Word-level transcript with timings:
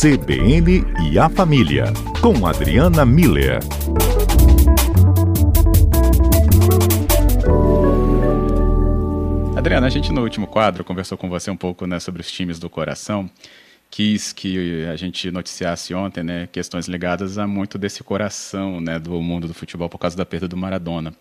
CBN 0.00 0.82
e 1.12 1.18
a 1.18 1.28
Família, 1.28 1.84
com 2.22 2.46
Adriana 2.46 3.04
Miller. 3.04 3.58
Adriana, 9.54 9.88
a 9.88 9.90
gente 9.90 10.10
no 10.10 10.22
último 10.22 10.46
quadro 10.46 10.82
conversou 10.84 11.18
com 11.18 11.28
você 11.28 11.50
um 11.50 11.56
pouco 11.56 11.86
né, 11.86 12.00
sobre 12.00 12.22
os 12.22 12.32
times 12.32 12.58
do 12.58 12.70
coração. 12.70 13.30
Quis 13.90 14.32
que 14.32 14.86
a 14.86 14.96
gente 14.96 15.30
noticiasse 15.30 15.92
ontem 15.92 16.24
né, 16.24 16.48
questões 16.50 16.88
ligadas 16.88 17.36
a 17.36 17.46
muito 17.46 17.76
desse 17.76 18.02
coração 18.02 18.80
né, 18.80 18.98
do 18.98 19.20
mundo 19.20 19.46
do 19.46 19.52
futebol 19.52 19.90
por 19.90 19.98
causa 19.98 20.16
da 20.16 20.24
perda 20.24 20.48
do 20.48 20.56
Maradona. 20.56 21.12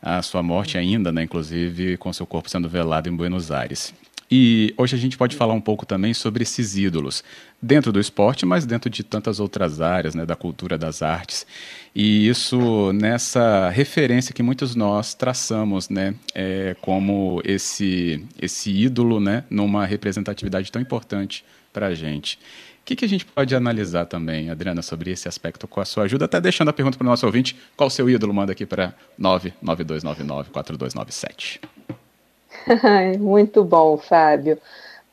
A 0.00 0.22
sua 0.22 0.42
morte 0.42 0.78
ainda, 0.78 1.12
né, 1.12 1.24
inclusive 1.24 1.98
com 1.98 2.10
seu 2.10 2.24
corpo 2.24 2.48
sendo 2.48 2.70
velado 2.70 3.06
em 3.06 3.14
Buenos 3.14 3.50
Aires. 3.50 3.92
E 4.30 4.72
hoje 4.76 4.94
a 4.96 4.98
gente 4.98 5.16
pode 5.16 5.36
falar 5.36 5.54
um 5.54 5.60
pouco 5.60 5.84
também 5.84 6.14
sobre 6.14 6.42
esses 6.42 6.76
ídolos, 6.76 7.22
dentro 7.60 7.92
do 7.92 8.00
esporte, 8.00 8.46
mas 8.46 8.66
dentro 8.66 8.90
de 8.90 9.04
tantas 9.04 9.40
outras 9.40 9.80
áreas, 9.80 10.14
né, 10.14 10.24
da 10.24 10.34
cultura, 10.34 10.78
das 10.78 11.02
artes. 11.02 11.46
E 11.94 12.28
isso 12.28 12.92
nessa 12.92 13.70
referência 13.70 14.34
que 14.34 14.42
muitos 14.42 14.74
nós 14.74 15.14
traçamos, 15.14 15.88
né, 15.88 16.14
é, 16.34 16.76
como 16.80 17.40
esse, 17.44 18.24
esse 18.40 18.70
ídolo, 18.70 19.20
né, 19.20 19.44
numa 19.50 19.86
representatividade 19.86 20.72
tão 20.72 20.80
importante 20.80 21.44
para 21.72 21.88
a 21.88 21.94
gente. 21.94 22.38
O 22.82 22.84
que, 22.84 22.96
que, 22.96 23.04
a 23.06 23.08
gente 23.08 23.24
pode 23.24 23.54
analisar 23.54 24.04
também, 24.04 24.50
Adriana, 24.50 24.82
sobre 24.82 25.10
esse 25.10 25.26
aspecto 25.26 25.66
com 25.66 25.80
a 25.80 25.86
sua 25.86 26.04
ajuda? 26.04 26.26
Até 26.26 26.38
deixando 26.38 26.68
a 26.68 26.72
pergunta 26.72 26.98
para 26.98 27.06
o 27.06 27.08
nosso 27.08 27.24
ouvinte, 27.24 27.56
qual 27.74 27.86
o 27.86 27.90
seu 27.90 28.10
ídolo? 28.10 28.34
Manda 28.34 28.52
aqui 28.52 28.66
para 28.66 28.92
992994297. 29.18 31.60
Muito 33.20 33.64
bom, 33.64 33.96
Fábio. 33.98 34.58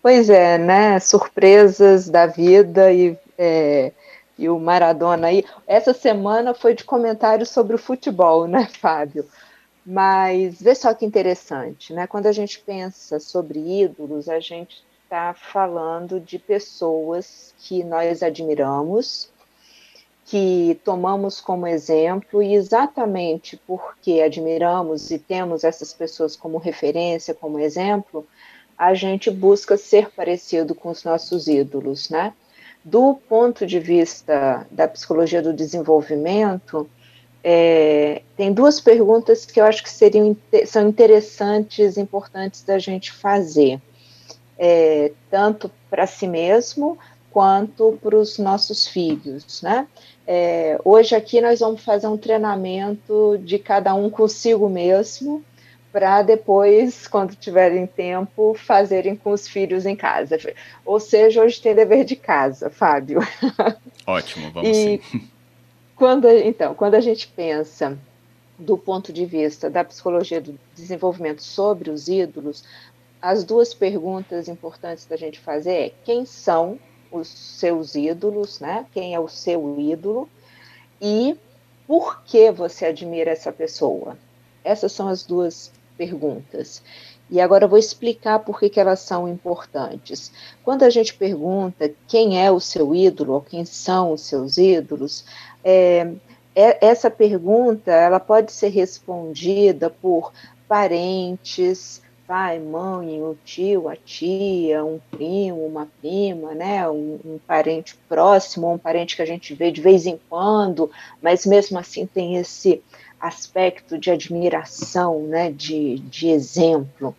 Pois 0.01 0.29
é, 0.29 0.57
né? 0.57 0.99
Surpresas 0.99 2.09
da 2.09 2.27
vida 2.27 2.91
e, 2.93 3.17
é, 3.37 3.93
e 4.37 4.49
o 4.49 4.59
Maradona 4.59 5.27
aí. 5.27 5.45
Essa 5.67 5.93
semana 5.93 6.53
foi 6.53 6.75
de 6.75 6.83
comentários 6.83 7.49
sobre 7.49 7.75
o 7.75 7.79
futebol, 7.79 8.47
né, 8.47 8.67
Fábio? 8.79 9.25
Mas 9.85 10.61
vê 10.61 10.75
só 10.75 10.93
que 10.93 11.05
interessante, 11.05 11.93
né? 11.93 12.07
Quando 12.07 12.27
a 12.27 12.33
gente 12.33 12.59
pensa 12.61 13.19
sobre 13.19 13.59
ídolos, 13.83 14.29
a 14.29 14.39
gente 14.39 14.83
está 15.05 15.33
falando 15.33 16.19
de 16.19 16.39
pessoas 16.39 17.55
que 17.59 17.83
nós 17.83 18.23
admiramos, 18.23 19.30
que 20.25 20.79
tomamos 20.83 21.41
como 21.41 21.67
exemplo, 21.67 22.41
e 22.41 22.53
exatamente 22.53 23.59
porque 23.67 24.21
admiramos 24.21 25.11
e 25.11 25.19
temos 25.19 25.63
essas 25.63 25.93
pessoas 25.93 26.35
como 26.35 26.57
referência, 26.57 27.33
como 27.33 27.59
exemplo, 27.59 28.25
a 28.77 28.93
gente 28.93 29.29
busca 29.29 29.77
ser 29.77 30.09
parecido 30.11 30.73
com 30.73 30.89
os 30.89 31.03
nossos 31.03 31.47
ídolos, 31.47 32.09
né? 32.09 32.33
Do 32.83 33.15
ponto 33.29 33.65
de 33.65 33.79
vista 33.79 34.65
da 34.71 34.87
psicologia 34.87 35.41
do 35.41 35.53
desenvolvimento, 35.53 36.89
é, 37.43 38.21
tem 38.35 38.53
duas 38.53 38.79
perguntas 38.79 39.45
que 39.45 39.59
eu 39.59 39.65
acho 39.65 39.83
que 39.83 39.89
seriam 39.89 40.35
são 40.65 40.87
interessantes, 40.87 41.97
importantes 41.97 42.63
da 42.63 42.79
gente 42.79 43.11
fazer, 43.11 43.79
é, 44.57 45.11
tanto 45.29 45.71
para 45.89 46.07
si 46.07 46.27
mesmo 46.27 46.97
quanto 47.31 47.97
para 48.01 48.15
os 48.15 48.37
nossos 48.37 48.87
filhos, 48.87 49.61
né? 49.61 49.87
É, 50.27 50.79
hoje 50.85 51.15
aqui 51.15 51.41
nós 51.41 51.59
vamos 51.59 51.83
fazer 51.83 52.07
um 52.07 52.17
treinamento 52.17 53.39
de 53.43 53.57
cada 53.57 53.93
um 53.93 54.09
consigo 54.09 54.69
mesmo, 54.69 55.43
para 55.91 56.21
depois, 56.21 57.07
quando 57.07 57.35
tiverem 57.35 57.85
tempo, 57.85 58.53
fazerem 58.53 59.15
com 59.15 59.31
os 59.31 59.47
filhos 59.47 59.85
em 59.85 59.95
casa. 59.95 60.37
Ou 60.85 60.99
seja, 60.99 61.43
hoje 61.43 61.61
tem 61.61 61.75
dever 61.75 62.05
de 62.05 62.15
casa, 62.15 62.69
Fábio. 62.69 63.19
Ótimo, 64.07 64.51
vamos 64.51 64.69
e 64.69 64.73
sim. 64.73 65.29
Quando, 65.95 66.27
então, 66.29 66.73
quando 66.73 66.95
a 66.95 67.01
gente 67.01 67.27
pensa 67.27 67.97
do 68.57 68.77
ponto 68.77 69.11
de 69.11 69.25
vista 69.25 69.69
da 69.69 69.83
psicologia 69.83 70.39
do 70.39 70.57
desenvolvimento 70.75 71.43
sobre 71.43 71.89
os 71.89 72.07
ídolos, 72.07 72.63
as 73.21 73.43
duas 73.43 73.73
perguntas 73.73 74.47
importantes 74.47 75.05
da 75.05 75.15
gente 75.15 75.39
fazer 75.39 75.73
é 75.73 75.93
quem 76.03 76.25
são 76.25 76.79
os 77.11 77.27
seus 77.27 77.95
ídolos, 77.95 78.59
né? 78.59 78.85
Quem 78.93 79.13
é 79.13 79.19
o 79.19 79.27
seu 79.27 79.79
ídolo 79.79 80.29
e 81.01 81.37
por 81.87 82.23
que 82.23 82.51
você 82.51 82.85
admira 82.85 83.31
essa 83.31 83.51
pessoa? 83.51 84.17
Essas 84.63 84.91
são 84.91 85.07
as 85.07 85.23
duas 85.23 85.71
perguntas. 85.97 86.81
E 87.29 87.39
agora 87.39 87.65
eu 87.65 87.69
vou 87.69 87.79
explicar 87.79 88.39
por 88.39 88.59
que, 88.59 88.69
que 88.69 88.79
elas 88.79 88.99
são 88.99 89.27
importantes. 89.27 90.31
Quando 90.63 90.83
a 90.83 90.89
gente 90.89 91.13
pergunta 91.13 91.91
quem 92.07 92.43
é 92.43 92.51
o 92.51 92.59
seu 92.59 92.93
ídolo 92.93 93.33
ou 93.33 93.41
quem 93.41 93.63
são 93.65 94.11
os 94.11 94.21
seus 94.21 94.57
ídolos, 94.57 95.25
é, 95.63 96.11
é, 96.53 96.85
essa 96.85 97.09
pergunta 97.09 97.91
ela 97.91 98.19
pode 98.19 98.51
ser 98.51 98.69
respondida 98.69 99.89
por 99.89 100.33
parentes, 100.67 102.01
pai, 102.31 102.59
mãe, 102.59 103.21
o 103.21 103.37
tio, 103.43 103.89
a 103.89 103.95
tia, 103.97 104.85
um 104.85 105.01
primo, 105.11 105.65
uma 105.65 105.85
prima, 105.99 106.53
né, 106.53 106.89
um, 106.89 107.19
um, 107.25 107.39
parente 107.45 107.97
próximo, 108.07 108.71
um 108.71 108.77
parente 108.77 109.17
que 109.17 109.21
a 109.21 109.25
gente 109.25 109.53
vê 109.53 109.69
de 109.69 109.81
vez 109.81 110.05
em 110.05 110.17
quando, 110.29 110.89
mas 111.21 111.45
mesmo 111.45 111.77
assim 111.77 112.05
tem 112.05 112.37
esse 112.37 112.81
aspecto 113.19 113.97
de 113.97 114.09
admiração, 114.09 115.23
né, 115.23 115.51
de, 115.51 115.99
de 115.99 116.29
exemplo. 116.29 117.13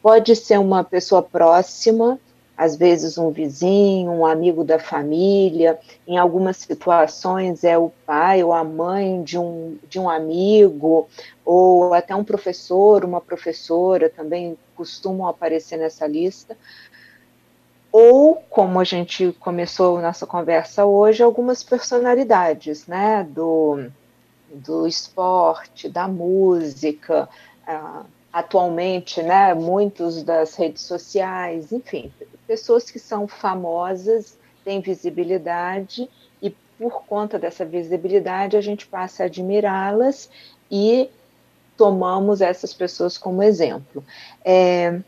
Pode 0.00 0.36
ser 0.36 0.60
uma 0.60 0.84
pessoa 0.84 1.24
próxima, 1.24 2.20
às 2.62 2.76
vezes 2.76 3.18
um 3.18 3.32
vizinho, 3.32 4.12
um 4.12 4.24
amigo 4.24 4.62
da 4.62 4.78
família, 4.78 5.76
em 6.06 6.16
algumas 6.16 6.58
situações 6.58 7.64
é 7.64 7.76
o 7.76 7.90
pai 8.06 8.44
ou 8.44 8.52
a 8.52 8.62
mãe 8.62 9.20
de 9.20 9.36
um, 9.36 9.76
de 9.88 9.98
um 9.98 10.08
amigo, 10.08 11.08
ou 11.44 11.92
até 11.92 12.14
um 12.14 12.22
professor, 12.22 13.04
uma 13.04 13.20
professora 13.20 14.08
também 14.08 14.56
costumam 14.76 15.26
aparecer 15.26 15.76
nessa 15.76 16.06
lista. 16.06 16.56
Ou, 17.90 18.36
como 18.48 18.78
a 18.78 18.84
gente 18.84 19.32
começou 19.40 20.00
nossa 20.00 20.24
conversa 20.24 20.84
hoje, 20.84 21.20
algumas 21.20 21.64
personalidades, 21.64 22.86
né, 22.86 23.26
do, 23.28 23.86
do 24.48 24.86
esporte, 24.86 25.88
da 25.88 26.06
música, 26.06 27.28
uh, 27.66 28.06
atualmente, 28.32 29.22
né, 29.22 29.52
muitos 29.52 30.22
das 30.22 30.54
redes 30.54 30.82
sociais, 30.82 31.70
enfim, 31.70 32.12
pessoas 32.46 32.90
que 32.90 32.98
são 32.98 33.28
famosas, 33.28 34.38
têm 34.64 34.80
visibilidade 34.80 36.08
e 36.40 36.50
por 36.78 37.04
conta 37.04 37.38
dessa 37.38 37.64
visibilidade 37.64 38.56
a 38.56 38.60
gente 38.60 38.86
passa 38.86 39.24
a 39.24 39.26
admirá-las 39.26 40.30
e 40.70 41.10
tomamos 41.76 42.40
essas 42.40 42.72
pessoas 42.72 43.18
como 43.18 43.42
exemplo. 43.42 44.04
É, 44.44 45.00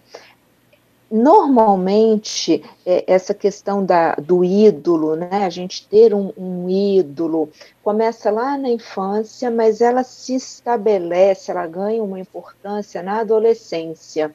normalmente 1.14 2.64
é, 2.84 3.04
essa 3.06 3.32
questão 3.32 3.86
da, 3.86 4.16
do 4.16 4.44
ídolo, 4.44 5.14
né, 5.14 5.44
a 5.44 5.48
gente 5.48 5.86
ter 5.86 6.12
um, 6.12 6.32
um, 6.36 6.69
ídolo, 6.69 7.50
começa 7.84 8.32
lá 8.32 8.58
na 8.58 8.69
infância, 8.69 9.48
mas 9.48 9.80
ela 9.80 10.02
se 10.02 10.34
estabelece, 10.34 11.52
ela 11.52 11.69
ganha 11.69 12.02
uma 12.02 12.19
importância 12.19 13.00
na 13.00 13.20
adolescência, 13.20 14.34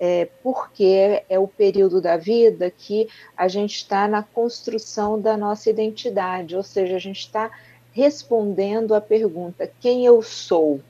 é, 0.00 0.26
porque 0.42 1.22
é 1.28 1.38
o 1.38 1.46
período 1.46 2.00
da 2.00 2.16
vida 2.16 2.70
que 2.70 3.06
a 3.36 3.46
gente 3.46 3.76
está 3.76 4.08
na 4.08 4.22
construção 4.22 5.20
da 5.20 5.36
nossa 5.36 5.68
identidade, 5.68 6.56
ou 6.56 6.62
seja, 6.62 6.96
a 6.96 7.00
gente 7.00 7.20
está 7.20 7.50
respondendo 7.92 8.94
à 8.94 9.00
pergunta 9.00 9.70
quem 9.78 10.06
eu 10.06 10.22
sou. 10.22 10.80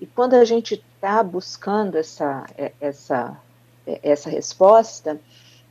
E 0.00 0.06
quando 0.06 0.34
a 0.34 0.44
gente 0.44 0.82
está 0.96 1.22
buscando 1.22 1.96
essa, 1.96 2.44
é, 2.58 2.72
essa 2.80 3.38
essa 3.86 4.30
resposta, 4.30 5.20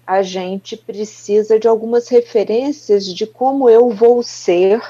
a 0.06 0.24
gente 0.24 0.76
precisa 0.76 1.60
de 1.60 1.68
algumas 1.68 2.08
referências 2.08 3.06
de 3.06 3.28
como 3.28 3.70
eu 3.70 3.90
vou 3.92 4.24
ser 4.24 4.82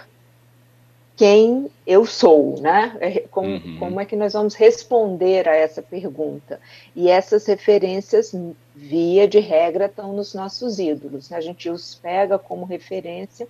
quem 1.19 1.69
eu 1.85 2.05
sou, 2.05 2.61
né? 2.61 2.95
É, 3.01 3.19
como, 3.29 3.49
uhum. 3.49 3.75
como, 3.77 3.99
é 3.99 4.05
que 4.05 4.15
nós 4.15 4.31
vamos 4.31 4.55
responder 4.55 5.49
a 5.49 5.53
essa 5.53 5.81
pergunta? 5.81 6.61
E 6.95 7.09
essas 7.09 7.45
referências, 7.45 8.33
via 8.73 9.27
de 9.27 9.39
regra, 9.39 9.87
estão 9.87 10.13
nos 10.13 10.33
nossos 10.33 10.79
ídolos. 10.79 11.29
Né? 11.29 11.35
A 11.35 11.41
gente 11.41 11.69
os 11.69 11.95
pega 11.95 12.39
como 12.39 12.63
referência 12.63 13.45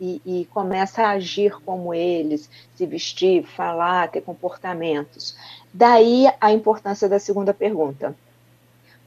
e, 0.00 0.22
e, 0.24 0.44
começa 0.46 1.02
a 1.02 1.10
agir 1.10 1.60
como 1.66 1.92
eles, 1.92 2.48
se 2.74 2.86
vestir, 2.86 3.44
falar, 3.44 4.10
ter 4.10 4.22
comportamentos. 4.22 5.36
Daí 5.70 6.26
a 6.40 6.50
importância 6.50 7.10
da 7.10 7.18
segunda 7.18 7.52
pergunta 7.52 8.16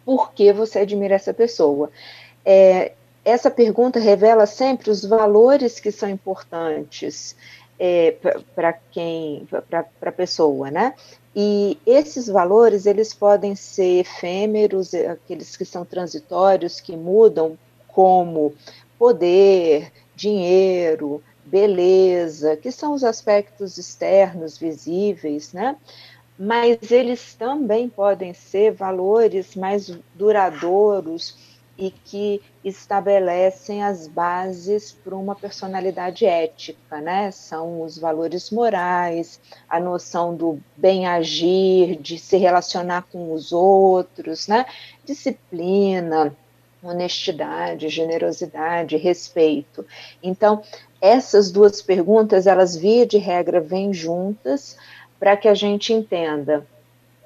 por 0.05 0.31
que 0.33 0.53
você 0.53 0.79
admira 0.79 1.15
essa 1.15 1.33
pessoa. 1.33 1.89
É, 2.45 2.91
essa 3.23 3.49
pergunta 3.49 3.99
revela 3.99 4.45
sempre 4.45 4.91
os 4.91 5.03
valores 5.03 5.79
que 5.79 5.91
são 5.91 6.07
importantes 6.07 7.35
é, 7.79 8.15
para 8.53 8.73
quem, 8.91 9.47
para 9.69 9.85
a 10.01 10.11
pessoa, 10.11 10.69
né? 10.69 10.93
E 11.35 11.77
esses 11.85 12.27
valores 12.27 12.85
eles 12.85 13.13
podem 13.13 13.55
ser 13.55 13.99
efêmeros, 14.01 14.93
aqueles 14.93 15.57
que 15.57 15.65
são 15.65 15.83
transitórios, 15.83 16.79
que 16.79 16.95
mudam, 16.95 17.57
como 17.87 18.53
poder, 18.97 19.91
dinheiro, 20.15 21.21
beleza, 21.43 22.55
que 22.55 22.71
são 22.71 22.93
os 22.93 23.03
aspectos 23.03 23.77
externos 23.77 24.57
visíveis, 24.57 25.51
né? 25.51 25.75
Mas 26.37 26.91
eles 26.91 27.33
também 27.33 27.87
podem 27.87 28.33
ser 28.33 28.71
valores 28.71 29.55
mais 29.55 29.89
duradouros 30.13 31.37
e 31.77 31.91
que 31.91 32.41
estabelecem 32.63 33.83
as 33.83 34.07
bases 34.07 34.91
para 34.91 35.15
uma 35.15 35.35
personalidade 35.35 36.25
ética, 36.25 37.01
né? 37.01 37.31
São 37.31 37.81
os 37.81 37.97
valores 37.97 38.49
morais, 38.49 39.39
a 39.67 39.79
noção 39.79 40.35
do 40.35 40.59
bem 40.75 41.05
agir, 41.05 41.97
de 41.97 42.17
se 42.17 42.37
relacionar 42.37 43.03
com 43.11 43.33
os 43.33 43.51
outros, 43.51 44.47
né? 44.47 44.65
Disciplina, 45.03 46.35
honestidade, 46.81 47.89
generosidade, 47.89 48.95
respeito. 48.95 49.85
Então, 50.23 50.61
essas 51.01 51.51
duas 51.51 51.81
perguntas, 51.81 52.47
elas 52.47 52.75
via 52.75 53.05
de 53.05 53.17
regra 53.17 53.59
vêm 53.59 53.93
juntas 53.93 54.77
para 55.19 55.35
que 55.37 55.47
a 55.47 55.53
gente 55.53 55.93
entenda 55.93 56.65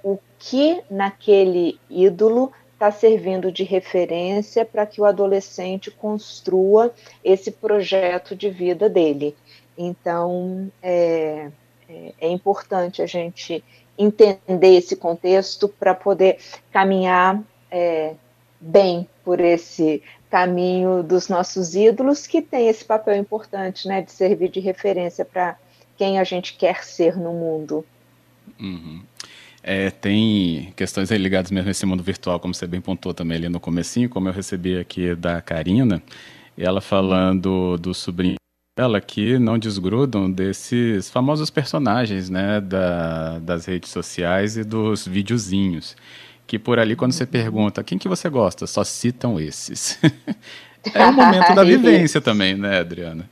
o 0.03 0.18
que 0.38 0.81
naquele 0.89 1.80
ídolo 1.89 2.51
está 2.74 2.91
servindo 2.91 3.51
de 3.51 3.63
referência 3.63 4.63
para 4.63 4.86
que 4.86 5.01
o 5.01 5.06
adolescente 5.06 5.91
construa 5.91 6.94
esse 7.24 7.51
projeto 7.51 8.36
de 8.36 8.50
vida 8.50 8.89
dele. 8.89 9.36
Então, 9.77 10.71
é, 10.81 11.50
é, 11.89 12.13
é 12.21 12.30
importante 12.30 13.01
a 13.01 13.06
gente 13.06 13.63
entender 13.97 14.77
esse 14.77 14.95
contexto 14.95 15.68
para 15.68 15.94
poder 15.94 16.38
caminhar 16.71 17.44
é, 17.69 18.13
bem 18.62 19.07
por 19.25 19.42
esse 19.42 20.01
caminho 20.30 21.03
dos 21.03 21.27
nossos 21.27 21.75
ídolos, 21.75 22.25
que 22.25 22.42
tem 22.42 22.69
esse 22.69 22.85
papel 22.85 23.15
importante 23.15 23.88
né, 23.88 24.01
de 24.01 24.12
servir 24.12 24.50
de 24.50 24.59
referência 24.59 25.25
para 25.25 25.57
quem 26.00 26.18
a 26.18 26.24
gente 26.24 26.54
quer 26.54 26.86
ser 26.86 27.18
no 27.18 27.34
mundo. 27.34 27.86
Uhum. 28.57 29.01
É, 29.62 29.92
tem 29.92 30.74
questões 30.78 31.12
ligadas 31.12 31.51
mesmo 31.51 31.68
a 31.68 31.72
esse 31.72 31.86
mundo 31.86 32.01
virtual, 32.01 32.40
como 32.40 32.54
você 32.54 32.66
bem 32.66 32.80
pontuou 32.80 33.13
também 33.13 33.38
ali 33.38 33.50
no 33.50 33.60
comecinho, 33.60 34.07
como 34.07 34.30
eu 34.30 34.34
recebi 34.34 34.80
aqui 34.80 35.13
da 35.13 35.42
Karina, 35.42 36.01
ela 36.57 36.80
falando 36.80 37.78
do 37.78 37.94
sobrinho 37.94 38.38
dela 38.78 39.01
que 39.01 39.38
não 39.38 39.60
desgrudam 39.60 40.31
desses 40.31 41.10
famosos 41.10 41.50
personagens 41.50 42.30
né, 42.30 42.62
da, 42.62 43.40
das 43.40 43.66
redes 43.66 43.92
sociais 43.92 44.56
e 44.56 44.63
dos 44.63 45.06
videozinhos. 45.06 45.98
Que 46.48 46.57
por 46.57 46.80
ali, 46.80 46.95
quando 46.95 47.12
você 47.12 47.25
pergunta 47.25 47.84
quem 47.84 47.98
que 47.98 48.07
você 48.07 48.30
gosta, 48.30 48.66
só 48.66 48.86
citam 48.86 49.38
esses. 49.38 50.00
é 50.95 51.06
o 51.06 51.12
momento 51.12 51.54
da 51.54 51.63
vivência 51.66 52.22
também, 52.22 52.56
né, 52.56 52.80
Adriana? 52.80 53.30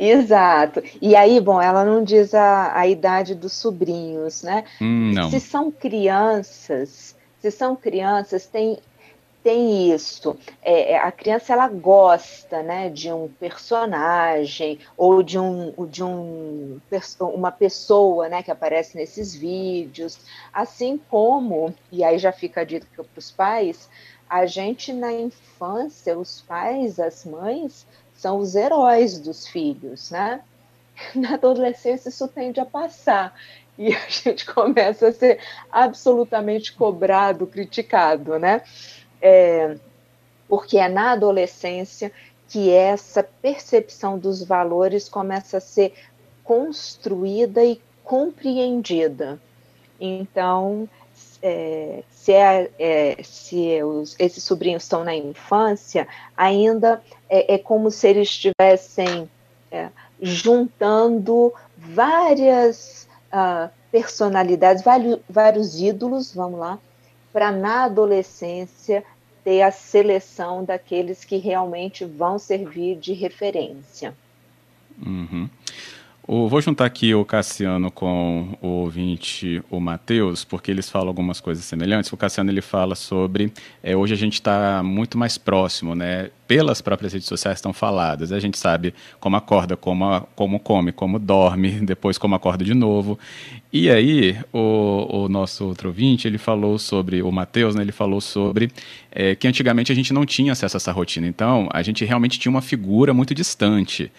Exato. 0.00 0.82
E 1.00 1.14
aí, 1.14 1.38
bom, 1.40 1.60
ela 1.60 1.84
não 1.84 2.02
diz 2.02 2.32
a, 2.32 2.78
a 2.78 2.88
idade 2.88 3.34
dos 3.34 3.52
sobrinhos, 3.52 4.42
né? 4.42 4.64
Hum, 4.80 5.12
não. 5.14 5.30
Se 5.30 5.38
são 5.38 5.70
crianças, 5.70 7.14
se 7.38 7.50
são 7.50 7.76
crianças, 7.76 8.46
tem 8.46 8.78
tem 9.42 9.90
isso. 9.90 10.36
É, 10.62 10.92
é, 10.92 10.98
a 10.98 11.10
criança 11.10 11.52
ela 11.54 11.66
gosta, 11.68 12.62
né, 12.62 12.90
de 12.90 13.10
um 13.10 13.26
personagem 13.28 14.78
ou 14.96 15.22
de 15.22 15.38
um 15.38 15.72
de 15.86 16.04
um 16.04 16.78
uma 17.20 17.50
pessoa, 17.50 18.28
né, 18.28 18.42
que 18.42 18.50
aparece 18.50 18.96
nesses 18.96 19.34
vídeos, 19.34 20.18
assim 20.52 21.00
como 21.08 21.74
e 21.90 22.04
aí 22.04 22.18
já 22.18 22.32
fica 22.32 22.64
dito 22.64 22.86
para 22.94 23.18
os 23.18 23.30
pais, 23.30 23.88
a 24.28 24.46
gente 24.46 24.92
na 24.92 25.12
infância, 25.12 26.18
os 26.18 26.42
pais, 26.42 27.00
as 27.00 27.24
mães 27.24 27.86
são 28.20 28.36
os 28.36 28.54
heróis 28.54 29.18
dos 29.18 29.48
filhos, 29.48 30.10
né? 30.10 30.42
Na 31.14 31.34
adolescência 31.34 32.10
isso 32.10 32.28
tende 32.28 32.60
a 32.60 32.66
passar 32.66 33.34
e 33.78 33.94
a 33.94 34.08
gente 34.08 34.44
começa 34.44 35.08
a 35.08 35.12
ser 35.12 35.40
absolutamente 35.72 36.74
cobrado, 36.74 37.46
criticado, 37.46 38.38
né? 38.38 38.60
É, 39.22 39.74
porque 40.46 40.76
é 40.76 40.86
na 40.86 41.12
adolescência 41.12 42.12
que 42.46 42.70
essa 42.70 43.22
percepção 43.22 44.18
dos 44.18 44.42
valores 44.42 45.08
começa 45.08 45.56
a 45.56 45.60
ser 45.60 45.94
construída 46.44 47.64
e 47.64 47.80
compreendida. 48.04 49.40
Então, 49.98 50.86
é, 51.42 52.02
se, 52.10 52.32
é, 52.32 52.70
é, 52.78 53.22
se 53.22 53.82
os, 53.82 54.14
esses 54.18 54.44
sobrinhos 54.44 54.82
estão 54.82 55.04
na 55.04 55.14
infância, 55.14 56.06
ainda 56.36 57.02
é, 57.28 57.54
é 57.54 57.58
como 57.58 57.90
se 57.90 58.08
eles 58.08 58.28
estivessem 58.28 59.28
é, 59.70 59.88
juntando 60.20 61.52
várias 61.76 63.08
uh, 63.32 63.70
personalidades, 63.90 64.82
vários, 64.82 65.18
vários 65.28 65.80
ídolos, 65.80 66.34
vamos 66.34 66.60
lá, 66.60 66.78
para 67.32 67.50
na 67.50 67.84
adolescência 67.84 69.04
ter 69.42 69.62
a 69.62 69.70
seleção 69.70 70.64
daqueles 70.64 71.24
que 71.24 71.38
realmente 71.38 72.04
vão 72.04 72.38
servir 72.38 72.96
de 72.96 73.12
referência. 73.12 74.14
Uhum. 75.04 75.48
O, 76.26 76.48
vou 76.48 76.60
juntar 76.60 76.84
aqui 76.84 77.14
o 77.14 77.24
Cassiano 77.24 77.90
com 77.90 78.56
o 78.60 78.68
ouvinte, 78.68 79.62
o 79.70 79.80
Matheus, 79.80 80.44
porque 80.44 80.70
eles 80.70 80.88
falam 80.88 81.08
algumas 81.08 81.40
coisas 81.40 81.64
semelhantes. 81.64 82.12
O 82.12 82.16
Cassiano 82.16 82.50
ele 82.50 82.60
fala 82.60 82.94
sobre 82.94 83.52
é, 83.82 83.96
hoje 83.96 84.14
a 84.14 84.16
gente 84.16 84.34
está 84.34 84.82
muito 84.82 85.16
mais 85.16 85.38
próximo, 85.38 85.94
né? 85.94 86.30
Pelas 86.46 86.80
próprias 86.80 87.12
redes 87.12 87.26
sociais 87.26 87.58
estão 87.58 87.72
faladas. 87.72 88.32
A 88.32 88.38
gente 88.38 88.58
sabe 88.58 88.94
como 89.18 89.34
acorda, 89.36 89.76
como, 89.76 90.20
como 90.36 90.60
come, 90.60 90.92
como 90.92 91.18
dorme, 91.18 91.70
depois 91.82 92.18
como 92.18 92.34
acorda 92.34 92.64
de 92.64 92.74
novo. 92.74 93.18
E 93.72 93.90
aí 93.90 94.36
o, 94.52 95.24
o 95.24 95.28
nosso 95.28 95.64
outro 95.64 95.88
ouvinte 95.88 96.28
ele 96.28 96.38
falou 96.38 96.78
sobre 96.78 97.22
o 97.22 97.32
Matheus, 97.32 97.74
né? 97.74 97.82
Ele 97.82 97.92
falou 97.92 98.20
sobre 98.20 98.70
é, 99.10 99.34
que 99.34 99.48
antigamente 99.48 99.90
a 99.90 99.94
gente 99.94 100.12
não 100.12 100.26
tinha 100.26 100.52
acesso 100.52 100.76
a 100.76 100.78
essa 100.78 100.92
rotina. 100.92 101.26
Então 101.26 101.68
a 101.72 101.82
gente 101.82 102.04
realmente 102.04 102.38
tinha 102.38 102.50
uma 102.50 102.62
figura 102.62 103.14
muito 103.14 103.34
distante 103.34 104.12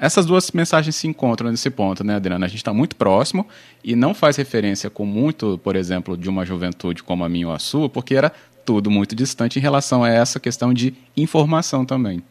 essas 0.00 0.26
duas 0.26 0.50
mensagens 0.52 0.94
se 0.96 1.06
encontram 1.06 1.50
nesse 1.50 1.70
ponto, 1.70 2.04
né, 2.04 2.16
Adriana? 2.16 2.46
A 2.46 2.48
gente 2.48 2.58
está 2.58 2.72
muito 2.72 2.96
próximo 2.96 3.46
e 3.82 3.96
não 3.96 4.14
faz 4.14 4.36
referência 4.36 4.88
com 4.90 5.04
muito, 5.04 5.58
por 5.58 5.76
exemplo, 5.76 6.16
de 6.16 6.28
uma 6.28 6.44
juventude 6.44 7.02
como 7.02 7.24
a 7.24 7.28
minha 7.28 7.48
ou 7.48 7.52
a 7.52 7.58
sua, 7.58 7.88
porque 7.88 8.14
era 8.14 8.32
tudo 8.64 8.90
muito 8.90 9.14
distante 9.14 9.58
em 9.58 9.62
relação 9.62 10.04
a 10.04 10.10
essa 10.10 10.38
questão 10.38 10.74
de 10.74 10.94
informação 11.16 11.84
também. 11.84 12.22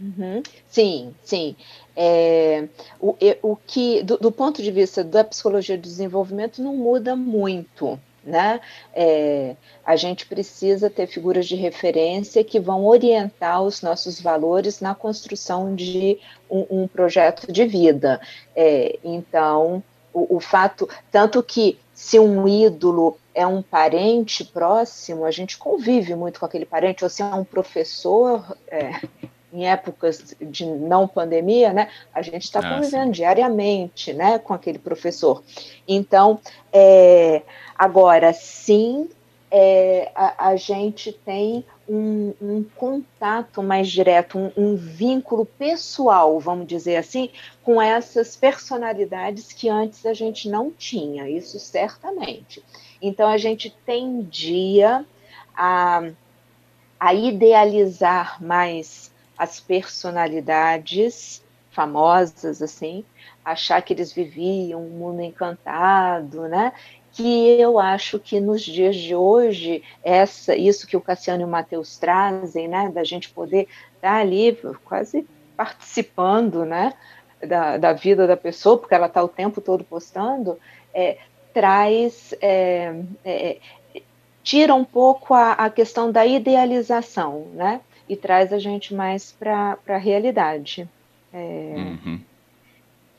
Uhum. 0.00 0.42
Sim, 0.68 1.14
sim. 1.22 1.54
É, 1.96 2.66
o, 3.00 3.16
o 3.42 3.56
que, 3.56 4.02
do, 4.02 4.16
do 4.18 4.32
ponto 4.32 4.62
de 4.62 4.70
vista 4.70 5.04
da 5.04 5.22
psicologia 5.22 5.76
do 5.76 5.82
desenvolvimento, 5.82 6.62
não 6.62 6.76
muda 6.76 7.14
muito 7.14 7.98
né? 8.24 8.60
É, 8.94 9.56
a 9.84 9.96
gente 9.96 10.26
precisa 10.26 10.88
ter 10.88 11.06
figuras 11.06 11.46
de 11.46 11.54
referência 11.54 12.42
que 12.42 12.58
vão 12.58 12.84
orientar 12.86 13.62
os 13.62 13.82
nossos 13.82 14.20
valores 14.20 14.80
na 14.80 14.94
construção 14.94 15.74
de 15.74 16.18
um, 16.50 16.82
um 16.82 16.88
projeto 16.88 17.50
de 17.52 17.64
vida. 17.64 18.20
É, 18.56 18.98
então, 19.04 19.82
o, 20.12 20.36
o, 20.36 20.40
fato, 20.40 20.88
tanto 21.10 21.42
que 21.42 21.78
se 21.92 22.18
um 22.18 22.48
ídolo 22.48 23.18
é 23.34 23.46
um 23.46 23.62
parente 23.62 24.44
próximo, 24.44 25.24
a 25.24 25.30
gente 25.30 25.58
convive 25.58 26.14
muito 26.14 26.40
com 26.40 26.46
aquele 26.46 26.64
parente, 26.64 27.04
ou 27.04 27.10
se 27.10 27.22
é 27.22 27.26
um 27.26 27.44
professor, 27.44 28.56
é, 28.68 29.00
em 29.54 29.66
épocas 29.66 30.34
de 30.40 30.66
não 30.66 31.06
pandemia, 31.06 31.72
né, 31.72 31.88
a 32.12 32.20
gente 32.20 32.42
está 32.42 32.58
ah, 32.58 32.74
convivendo 32.74 33.06
sim. 33.06 33.12
diariamente, 33.12 34.12
né, 34.12 34.38
com 34.38 34.52
aquele 34.52 34.78
professor. 34.78 35.42
Então, 35.86 36.40
é, 36.72 37.42
agora 37.78 38.32
sim, 38.32 39.08
é, 39.56 40.10
a, 40.16 40.48
a, 40.48 40.56
gente 40.56 41.12
tem 41.12 41.64
um, 41.88 42.34
um, 42.42 42.64
contato 42.74 43.62
mais 43.62 43.88
direto, 43.88 44.36
um, 44.36 44.50
um, 44.56 44.74
vínculo 44.74 45.46
pessoal, 45.46 46.40
vamos 46.40 46.66
dizer 46.66 46.96
assim, 46.96 47.30
com 47.62 47.80
essas 47.80 48.34
personalidades 48.34 49.52
que 49.52 49.68
antes 49.68 50.04
a 50.04 50.12
gente 50.12 50.48
não 50.48 50.72
tinha, 50.72 51.30
isso 51.30 51.60
certamente. 51.60 52.64
Então 53.00 53.28
a 53.28 53.38
gente 53.38 53.70
tendia 53.86 55.04
a, 55.56 56.02
a 56.98 57.14
idealizar 57.14 58.42
mais 58.42 59.13
as 59.36 59.60
personalidades 59.60 61.42
famosas, 61.70 62.62
assim, 62.62 63.04
achar 63.44 63.82
que 63.82 63.92
eles 63.92 64.12
viviam 64.12 64.80
um 64.80 64.90
mundo 64.90 65.20
encantado, 65.20 66.48
né? 66.48 66.72
Que 67.12 67.60
eu 67.60 67.78
acho 67.78 68.18
que 68.18 68.40
nos 68.40 68.62
dias 68.62 68.96
de 68.96 69.14
hoje, 69.14 69.82
essa, 70.02 70.56
isso 70.56 70.86
que 70.86 70.96
o 70.96 71.00
Cassiano 71.00 71.42
e 71.42 71.44
o 71.44 71.48
Matheus 71.48 71.98
trazem, 71.98 72.68
né? 72.68 72.90
Da 72.90 73.04
gente 73.04 73.28
poder 73.30 73.68
estar 73.96 74.16
ali 74.16 74.58
quase 74.84 75.26
participando, 75.56 76.64
né? 76.64 76.94
Da, 77.46 77.76
da 77.76 77.92
vida 77.92 78.26
da 78.26 78.36
pessoa, 78.36 78.78
porque 78.78 78.94
ela 78.94 79.06
está 79.06 79.22
o 79.22 79.28
tempo 79.28 79.60
todo 79.60 79.84
postando, 79.84 80.58
é, 80.94 81.18
traz, 81.52 82.32
é, 82.40 82.94
é, 83.24 83.58
tira 84.42 84.74
um 84.74 84.84
pouco 84.84 85.34
a, 85.34 85.52
a 85.52 85.70
questão 85.70 86.10
da 86.10 86.24
idealização, 86.24 87.48
né? 87.52 87.80
E 88.08 88.16
traz 88.16 88.52
a 88.52 88.58
gente 88.58 88.94
mais 88.94 89.32
para 89.32 89.78
a 89.88 89.96
realidade. 89.96 90.88
É, 91.32 91.74
uhum. 91.76 92.20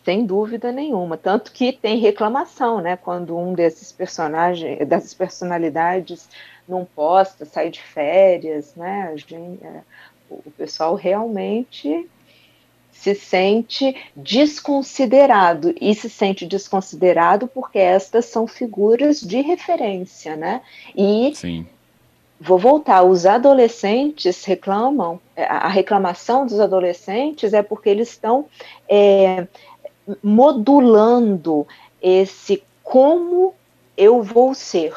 Sem 0.04 0.26
dúvida 0.26 0.72
nenhuma. 0.72 1.18
Tanto 1.18 1.52
que 1.52 1.74
tem 1.74 1.98
reclamação, 1.98 2.80
né? 2.80 2.96
Quando 2.96 3.38
um 3.38 3.54
desses 3.54 3.92
personagens, 3.92 4.88
dessas 4.88 5.14
personalidades 5.14 6.30
não 6.68 6.86
posta, 6.86 7.46
sai 7.46 7.70
de 7.70 7.82
férias, 7.82 8.76
né? 8.76 9.14
Gente, 9.18 9.64
é, 9.66 9.82
o 10.30 10.52
pessoal 10.52 10.96
realmente 10.96 12.08
se 12.92 13.14
sente 13.14 13.96
desconsiderado 14.16 15.76
e 15.80 15.94
se 15.94 16.10
sente 16.10 16.46
desconsiderado 16.46 17.48
porque 17.48 17.78
estas 17.78 18.26
são 18.26 18.48
figuras 18.48 19.20
de 19.20 19.42
referência, 19.42 20.36
né? 20.36 20.62
E 20.96 21.32
Sim. 21.36 21.68
Vou 22.40 22.58
voltar, 22.58 23.04
os 23.04 23.26
adolescentes 23.26 24.44
reclamam, 24.44 25.20
é, 25.36 25.46
a 25.46 25.68
reclamação 25.68 26.46
dos 26.46 26.60
adolescentes 26.60 27.54
é 27.54 27.64
porque 27.64 27.90
eles 27.90 28.10
estão 28.10 28.46
é, 28.90 29.48
modulando 30.22 31.66
esse 32.02 32.64
como 32.84 33.54
eu 33.98 34.22
vou 34.22 34.54
ser, 34.54 34.94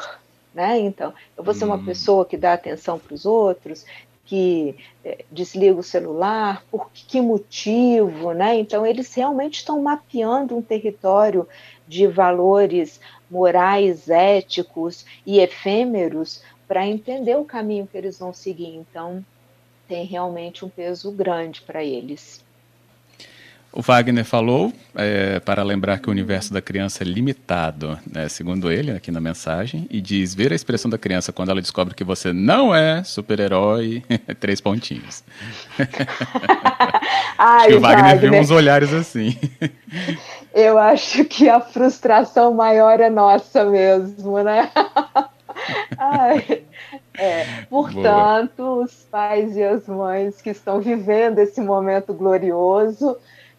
né? 0.53 0.77
Então, 0.79 1.13
eu 1.37 1.43
vou 1.43 1.53
ser 1.53 1.65
uma 1.65 1.75
hum. 1.75 1.85
pessoa 1.85 2.25
que 2.25 2.37
dá 2.37 2.53
atenção 2.53 2.99
para 2.99 3.13
os 3.13 3.25
outros, 3.25 3.85
que 4.29 4.75
é, 5.03 5.25
desliga 5.31 5.79
o 5.79 5.81
celular, 5.81 6.63
por 6.69 6.91
que 6.91 7.19
motivo, 7.19 8.31
né? 8.31 8.59
Então 8.59 8.85
eles 8.85 9.11
realmente 9.15 9.55
estão 9.55 9.81
mapeando 9.81 10.55
um 10.55 10.61
território 10.61 11.47
de 11.87 12.05
valores 12.05 12.99
morais, 13.29 14.07
éticos 14.07 15.03
e 15.25 15.39
efêmeros 15.39 16.43
para 16.69 16.85
entender 16.85 17.35
o 17.35 17.43
caminho 17.43 17.87
que 17.91 17.97
eles 17.97 18.19
vão 18.19 18.31
seguir. 18.31 18.75
Então 18.75 19.25
tem 19.87 20.05
realmente 20.05 20.63
um 20.63 20.69
peso 20.69 21.11
grande 21.11 21.63
para 21.63 21.83
eles. 21.83 22.47
O 23.71 23.81
Wagner 23.81 24.25
falou, 24.25 24.73
é, 24.95 25.39
para 25.39 25.61
lembrar 25.61 25.99
que 25.99 26.07
o 26.07 26.11
universo 26.11 26.51
da 26.51 26.59
criança 26.59 27.03
é 27.03 27.05
limitado, 27.05 27.99
né, 28.11 28.27
segundo 28.27 28.71
ele, 28.71 28.91
aqui 28.91 29.11
na 29.11 29.19
mensagem, 29.19 29.87
e 29.91 30.01
diz: 30.01 30.33
ver 30.33 30.51
a 30.51 30.55
expressão 30.55 30.89
da 30.89 30.97
criança 30.97 31.31
quando 31.31 31.49
ela 31.49 31.61
descobre 31.61 31.93
que 31.93 32.03
você 32.03 32.33
não 32.33 32.73
é 32.73 33.03
super-herói, 33.03 34.03
três 34.39 34.59
pontinhos. 34.59 35.23
Ai, 37.37 37.73
o 37.73 37.79
Wagner, 37.79 38.05
Wagner 38.05 38.31
viu 38.31 38.39
uns 38.39 38.51
olhares 38.51 38.91
assim. 38.91 39.37
Eu 40.53 40.77
acho 40.77 41.25
que 41.25 41.47
a 41.47 41.61
frustração 41.61 42.53
maior 42.53 42.99
é 42.99 43.09
nossa 43.09 43.65
mesmo, 43.65 44.41
né? 44.43 44.71
Ai, 45.97 46.63
é, 47.17 47.63
portanto, 47.69 48.63
Boa. 48.63 48.83
os 48.83 48.93
pais 49.11 49.55
e 49.55 49.63
as 49.63 49.87
mães 49.87 50.41
que 50.41 50.49
estão 50.49 50.79
vivendo 50.79 51.39
esse 51.39 51.61
momento 51.61 52.13
glorioso 52.13 53.17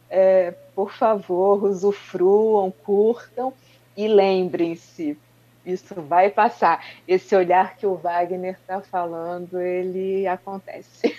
é, 0.09 0.53
por 0.75 0.93
favor, 0.93 1.65
usufruam, 1.65 2.73
curtam 2.85 3.53
e 3.97 4.09
lembrem-se, 4.09 5.17
isso 5.65 5.95
vai 6.03 6.31
passar. 6.31 6.85
Esse 7.07 7.35
olhar 7.37 7.77
que 7.77 7.87
o 7.87 7.95
Wagner 7.95 8.57
está 8.61 8.81
falando, 8.81 9.61
ele 9.61 10.27
acontece. 10.27 11.15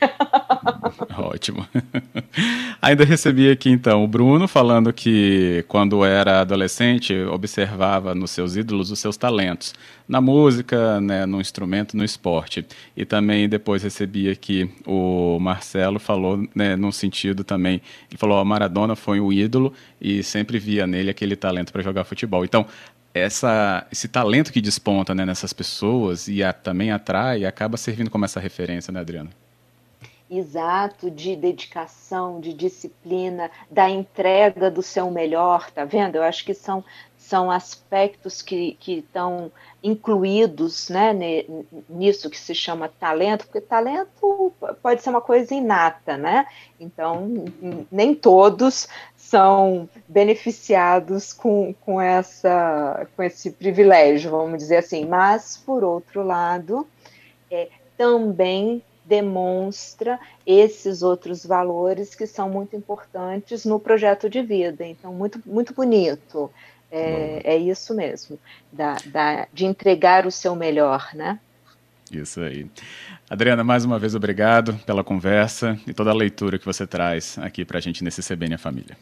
Ótimo. 1.17 1.67
Ainda 2.81 3.05
recebi 3.05 3.49
aqui 3.51 3.69
então 3.69 4.03
o 4.03 4.07
Bruno 4.07 4.47
falando 4.47 4.91
que 4.91 5.63
quando 5.67 6.03
era 6.03 6.41
adolescente 6.41 7.13
observava 7.25 8.15
nos 8.15 8.31
seus 8.31 8.55
ídolos 8.55 8.89
os 8.89 8.99
seus 8.99 9.17
talentos 9.17 9.73
na 10.07 10.19
música, 10.19 10.99
né, 10.99 11.25
no 11.25 11.39
instrumento, 11.39 11.95
no 11.95 12.03
esporte. 12.03 12.65
E 12.97 13.05
também 13.05 13.47
depois 13.47 13.83
recebi 13.83 14.29
aqui 14.29 14.69
o 14.85 15.39
Marcelo 15.39 15.99
falou 15.99 16.45
né, 16.53 16.75
num 16.75 16.91
sentido 16.91 17.43
também, 17.43 17.81
ele 18.09 18.17
falou 18.17 18.39
a 18.39 18.43
Maradona 18.43 18.95
foi 18.95 19.19
o 19.19 19.31
ídolo 19.31 19.73
e 20.01 20.23
sempre 20.23 20.59
via 20.59 20.85
nele 20.85 21.09
aquele 21.09 21.35
talento 21.35 21.71
para 21.71 21.81
jogar 21.81 22.03
futebol. 22.03 22.43
Então 22.43 22.65
essa, 23.13 23.85
esse 23.91 24.07
talento 24.07 24.51
que 24.51 24.61
desponta 24.61 25.13
né, 25.13 25.25
nessas 25.25 25.53
pessoas 25.53 26.27
e 26.27 26.43
a, 26.43 26.53
também 26.53 26.91
atrai, 26.91 27.45
acaba 27.45 27.77
servindo 27.77 28.09
como 28.09 28.25
essa 28.25 28.39
referência, 28.39 28.91
né, 28.91 28.99
Adriana? 28.99 29.29
Exato, 30.33 31.11
de 31.11 31.35
dedicação, 31.35 32.39
de 32.39 32.53
disciplina, 32.53 33.51
da 33.69 33.89
entrega 33.89 34.71
do 34.71 34.81
seu 34.81 35.11
melhor, 35.11 35.69
tá 35.71 35.83
vendo? 35.83 36.15
Eu 36.15 36.23
acho 36.23 36.45
que 36.45 36.53
são, 36.53 36.85
são 37.17 37.51
aspectos 37.51 38.41
que 38.41 38.77
estão 38.87 39.51
incluídos 39.83 40.87
né, 40.87 41.11
nisso 41.89 42.29
que 42.29 42.39
se 42.39 42.55
chama 42.55 42.87
talento, 42.87 43.45
porque 43.45 43.59
talento 43.59 44.53
pode 44.81 45.01
ser 45.01 45.09
uma 45.09 45.19
coisa 45.19 45.53
inata, 45.53 46.15
né? 46.15 46.45
Então, 46.79 47.27
nem 47.91 48.15
todos 48.15 48.87
são 49.31 49.87
beneficiados 50.09 51.31
com, 51.31 51.73
com, 51.85 52.01
essa, 52.01 53.07
com 53.15 53.23
esse 53.23 53.49
privilégio, 53.51 54.29
vamos 54.29 54.57
dizer 54.57 54.77
assim. 54.77 55.05
Mas, 55.05 55.55
por 55.55 55.85
outro 55.85 56.21
lado, 56.21 56.85
é, 57.49 57.69
também 57.97 58.83
demonstra 59.05 60.19
esses 60.45 61.01
outros 61.01 61.45
valores 61.45 62.13
que 62.13 62.27
são 62.27 62.49
muito 62.49 62.75
importantes 62.75 63.63
no 63.63 63.79
projeto 63.79 64.29
de 64.29 64.41
vida. 64.41 64.85
Então, 64.85 65.13
muito, 65.13 65.41
muito 65.45 65.73
bonito. 65.73 66.51
É, 66.91 67.41
é 67.45 67.57
isso 67.57 67.95
mesmo, 67.95 68.37
da, 68.69 68.97
da, 69.05 69.47
de 69.53 69.65
entregar 69.65 70.27
o 70.27 70.31
seu 70.31 70.57
melhor, 70.57 71.09
né? 71.13 71.39
Isso 72.11 72.41
aí. 72.41 72.69
Adriana, 73.29 73.63
mais 73.63 73.85
uma 73.85 73.97
vez 73.97 74.13
obrigado 74.13 74.73
pela 74.85 75.01
conversa 75.01 75.79
e 75.87 75.93
toda 75.93 76.09
a 76.09 76.13
leitura 76.13 76.59
que 76.59 76.65
você 76.65 76.85
traz 76.85 77.37
aqui 77.39 77.63
para 77.63 77.77
a 77.77 77.81
gente 77.81 78.03
nesse 78.03 78.21
CBN 78.21 78.55
a 78.55 78.57
Família. 78.57 78.97